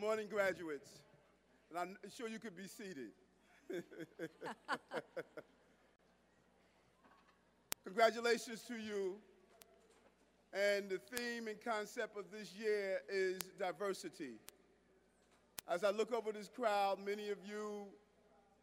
[0.00, 0.88] Good morning, graduates.
[1.68, 3.10] And I'm sure you could be seated.
[7.84, 9.16] Congratulations to you.
[10.54, 14.36] And the theme and concept of this year is diversity.
[15.68, 17.84] As I look over this crowd, many of you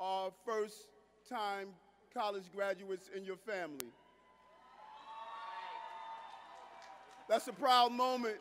[0.00, 0.88] are first
[1.28, 1.68] time
[2.12, 3.92] college graduates in your family.
[7.28, 8.38] That's a proud moment.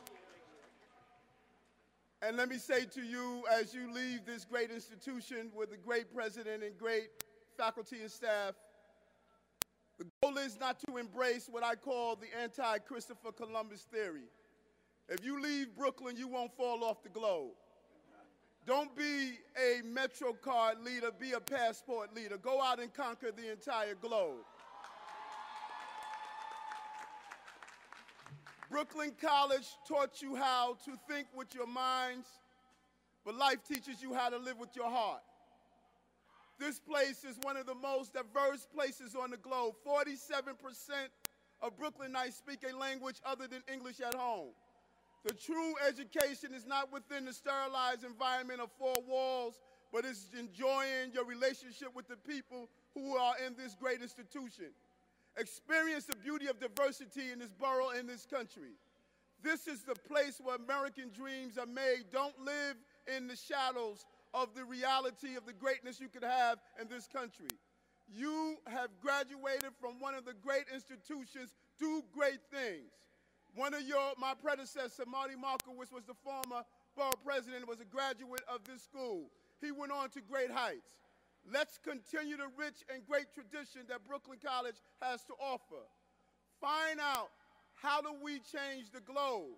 [2.21, 6.13] And let me say to you, as you leave this great institution with a great
[6.13, 7.09] president and great
[7.57, 8.55] faculty and staff,
[9.97, 14.27] the goal is not to embrace what I call the anti Christopher Columbus theory.
[15.07, 17.51] If you leave Brooklyn, you won't fall off the globe.
[18.65, 22.37] Don't be a MetroCard leader, be a passport leader.
[22.37, 24.43] Go out and conquer the entire globe.
[28.69, 32.27] Brooklyn College taught you how to think with your minds,
[33.25, 35.21] but life teaches you how to live with your heart.
[36.59, 39.75] This place is one of the most diverse places on the globe.
[39.87, 40.53] 47%
[41.61, 44.49] of Brooklynites speak a language other than English at home.
[45.25, 49.59] The true education is not within the sterilized environment of four walls,
[49.91, 54.71] but it's enjoying your relationship with the people who are in this great institution.
[55.39, 58.75] Experience the beauty of diversity in this borough, in this country.
[59.41, 62.11] This is the place where American dreams are made.
[62.11, 62.75] Don't live
[63.15, 67.55] in the shadows of the reality of the greatness you could have in this country.
[68.11, 72.91] You have graduated from one of the great institutions, do great things.
[73.55, 76.63] One of your, my predecessor, Marty Markowitz, was the former
[76.97, 79.29] borough president, was a graduate of this school.
[79.61, 80.95] He went on to great heights.
[81.51, 85.81] Let's continue the rich and great tradition that Brooklyn College has to offer.
[86.61, 87.29] Find out
[87.75, 89.55] how do we change the globe.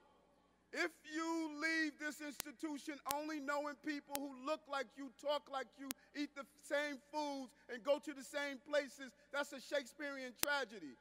[0.72, 5.90] If you leave this institution only knowing people who look like you, talk like you,
[6.16, 10.96] eat the same foods, and go to the same places, that's a Shakespearean tragedy.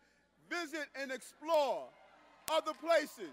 [0.51, 1.87] Visit and explore
[2.51, 3.31] other places.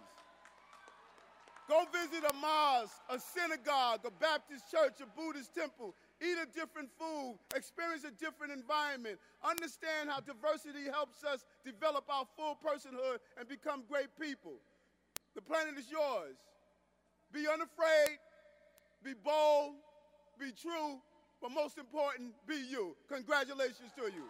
[1.68, 5.96] Go visit a mosque, a synagogue, a Baptist church, a Buddhist temple.
[6.20, 12.26] Eat a different food, experience a different environment, understand how diversity helps us develop our
[12.36, 14.58] full personhood and become great people.
[15.36, 16.38] The planet is yours.
[17.32, 18.18] Be unafraid,
[19.04, 19.76] be bold,
[20.40, 20.98] be true,
[21.42, 22.96] but most important, be you.
[23.08, 24.26] Congratulations to you.